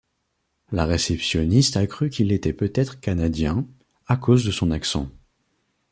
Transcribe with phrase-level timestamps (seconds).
[0.71, 3.67] La réceptionniste a cru qu'il était peut-être Canadien,
[4.07, 5.11] à cause de son accent.